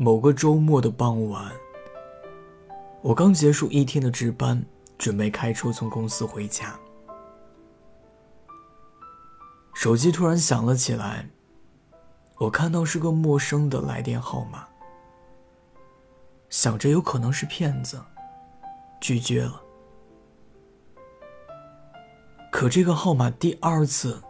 [0.00, 1.52] 某个周末的傍晚，
[3.02, 4.64] 我刚结束一天的值班，
[4.96, 6.78] 准备开车从公司回家，
[9.74, 11.28] 手机突然响了起来。
[12.36, 14.68] 我看到是个陌生的来电号码，
[16.48, 18.00] 想着有可能是骗子，
[19.00, 19.60] 拒绝了。
[22.52, 24.22] 可这个号码第二次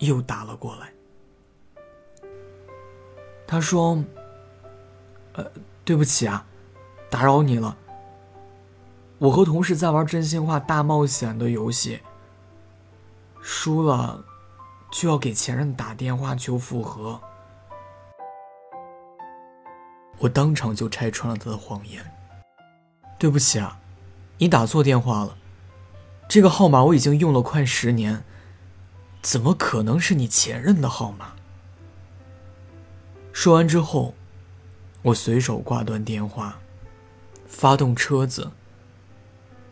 [0.00, 0.92] 又打了过来，
[3.46, 4.04] 他说
[5.34, 5.44] ：“呃，
[5.84, 6.44] 对不起啊，
[7.10, 7.76] 打扰你了。
[9.18, 12.00] 我和同事在玩真心话大冒险的游戏，
[13.40, 14.24] 输了。”
[14.90, 17.20] 就要给前任打电话求复合，
[20.16, 22.02] 我当场就拆穿了他的谎言。
[23.18, 23.78] 对不起啊，
[24.38, 25.36] 你打错电话了，
[26.26, 28.24] 这个号码我已经用了快十年，
[29.20, 31.34] 怎么可能是你前任的号码？
[33.30, 34.14] 说完之后，
[35.02, 36.58] 我随手挂断电话，
[37.46, 38.50] 发动车子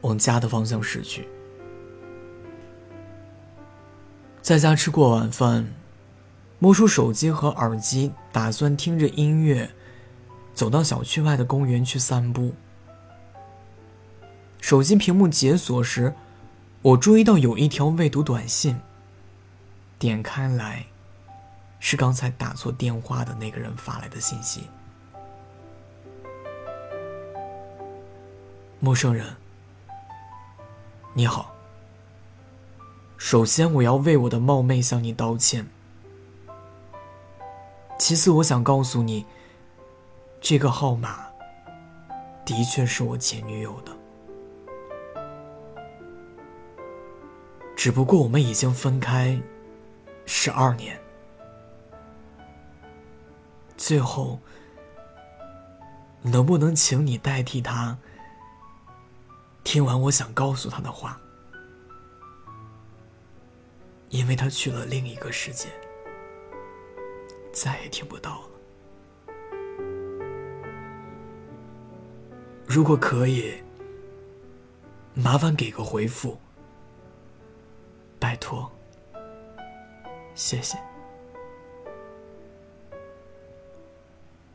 [0.03, 1.29] 往家的方向驶去。
[4.41, 5.75] 在家吃过晚饭，
[6.61, 9.69] 摸出手机和耳机，打算听着音乐，
[10.55, 12.55] 走到小区外的公园去散步。
[14.61, 16.15] 手机屏幕解锁时，
[16.83, 18.81] 我注意到有一条未读短信。
[19.99, 20.87] 点开来，
[21.81, 24.63] 是刚才打错电话的那个人发来的信息。
[28.79, 29.25] 陌生人，
[31.15, 31.55] 你好。
[33.17, 35.67] 首先，我要为我的冒昧向你道歉。
[37.99, 39.25] 其次，我想告诉你，
[40.43, 41.25] 这个号码
[42.45, 43.93] 的确是我前女友的，
[47.75, 49.41] 只不过我们已经分开
[50.27, 51.01] 十二年。
[53.79, 54.39] 最后，
[56.21, 57.97] 能不能请你代替她，
[59.67, 61.21] 听完我想告诉他的话？
[64.11, 65.69] 因为他去了另一个世界，
[67.53, 68.49] 再也听不到了。
[72.65, 73.61] 如果可以，
[75.15, 76.39] 麻烦给个回复，
[78.21, 78.71] 拜托，
[80.37, 80.79] 谢谢。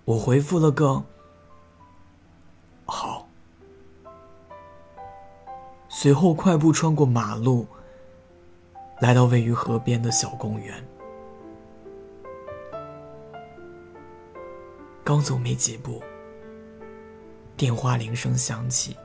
[0.06, 1.04] 我回复了个
[6.02, 7.68] 随后快步穿过马路。
[9.02, 10.84] 来到位于河边的小公园，
[15.04, 16.02] 刚走没几步，
[17.56, 18.98] 电话铃声响起。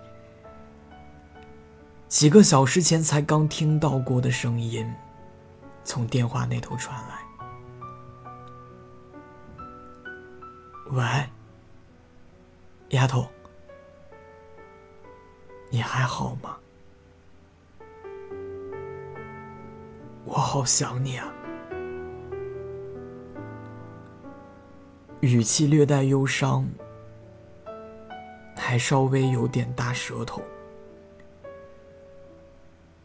[2.08, 4.90] 几个小时前才刚听到过的声音，
[5.84, 7.18] 从电话那头传来
[10.92, 11.04] ：“喂，
[12.96, 13.28] 丫头，
[15.68, 16.56] 你还好吗？”
[20.26, 21.32] 我好想你啊！
[25.20, 26.66] 语气略带忧伤，
[28.56, 30.42] 还稍微有点大舌头。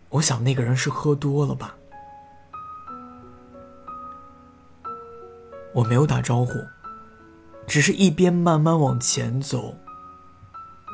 [0.09, 1.78] 我想那个人是喝多了吧。
[5.74, 6.53] 我没有打招呼，
[7.66, 9.74] 只是一边慢慢往前走，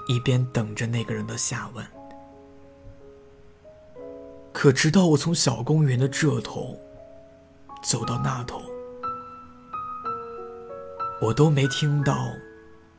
[0.07, 1.83] 一边等着那个人的下文。
[4.59, 6.75] 可直到我从小公园的这头
[7.83, 8.59] 走到那头，
[11.21, 12.17] 我都没听到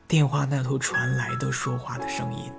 [0.07, 2.49] 电话那头传来的说话的声音。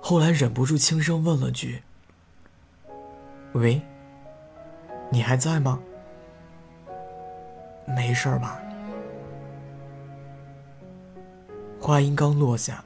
[0.00, 1.82] 后来忍不住轻声问了句
[3.52, 3.82] ：“喂，
[5.10, 5.78] 你还在吗？
[7.86, 8.58] 没事吧？”
[11.78, 12.82] 话音刚落下。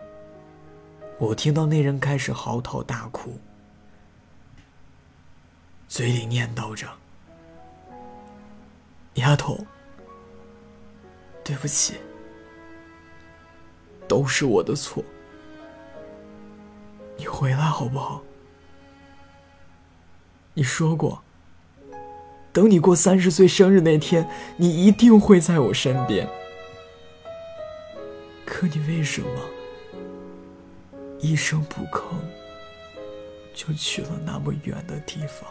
[1.18, 3.40] 我听到那人开始嚎啕大哭，
[5.88, 6.86] 嘴里念叨着
[9.14, 9.66] ：“丫头，
[11.42, 11.94] 对不起，
[14.06, 15.02] 都是我的错，
[17.16, 18.22] 你回来好不好？
[20.54, 21.20] 你说过，
[22.52, 26.28] 等你过三十岁生日那天，你一定会在我身边。
[28.46, 29.28] 可你为什么？”
[31.20, 32.14] 一声不吭，
[33.52, 35.50] 就去了那么远的地方。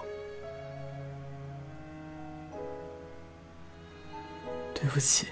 [4.74, 5.28] 对不起，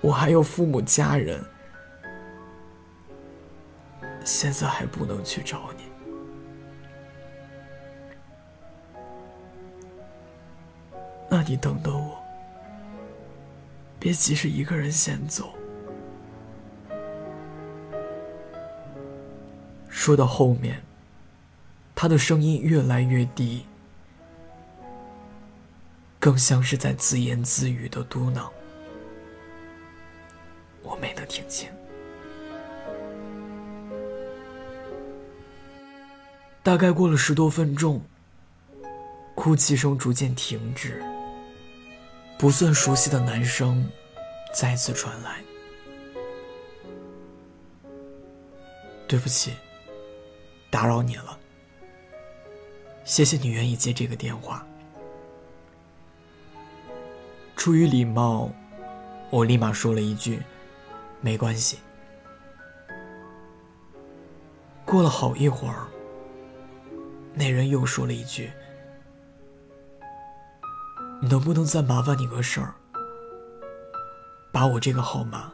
[0.00, 1.42] 我还有父母家人，
[4.24, 5.84] 现在还不能去找你。
[11.30, 12.22] 那你等等我，
[13.98, 15.54] 别急着一个人先走。
[20.04, 20.84] 说到后面，
[21.94, 23.64] 他的声音越来越低，
[26.20, 28.50] 更像是在自言自语的嘟囔。
[30.82, 31.70] 我没能听清。
[36.62, 38.02] 大概过了十多分钟，
[39.34, 41.02] 哭泣声逐渐停止，
[42.38, 43.90] 不算熟悉的男声
[44.54, 45.42] 再次传来
[49.08, 49.54] ：“对不起，
[50.74, 51.38] 打扰你了。
[53.04, 54.66] 谢谢你愿意接这个电话。”
[57.54, 58.50] 出于礼貌，
[59.30, 60.42] 我立马说了一句
[61.22, 61.78] ：“没关系。”
[64.84, 65.86] 过了好一会儿。
[67.34, 68.50] 那人又说了一句
[71.22, 72.74] ：“能不能再麻烦你个事儿，
[74.50, 75.52] 把我这个号码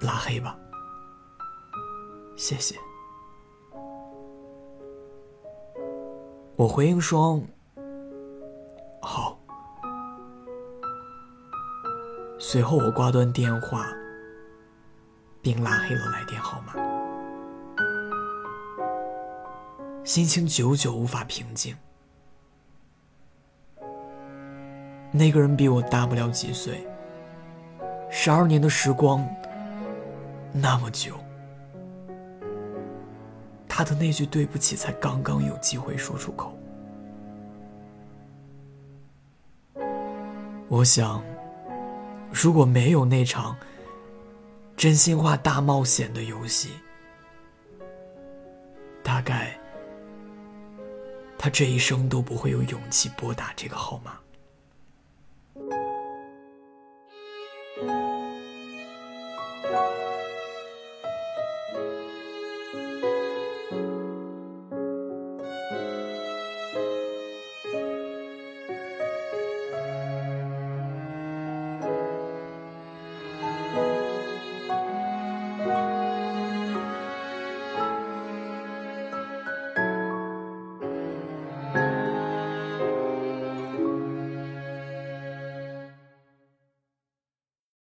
[0.00, 0.56] 拉黑吧？
[2.36, 2.76] 谢谢。”
[6.60, 7.40] 我回应说
[9.00, 9.40] ：“好。”
[12.38, 13.86] 随后我挂断电话，
[15.40, 16.74] 并拉黑了来电号码。
[20.04, 21.74] 心情久久无法平静。
[25.10, 26.86] 那个人比我大不了几岁，
[28.10, 29.26] 十二年的时光，
[30.52, 31.14] 那么久，
[33.80, 36.54] 他的那句对不起才刚刚有机会说出口。
[40.68, 41.24] 我想，
[42.30, 43.56] 如果没有那场
[44.76, 46.72] 真心话大冒险的游戏，
[49.02, 49.58] 大概。
[51.38, 54.20] 他这一生都不会有勇气拨打这个号码。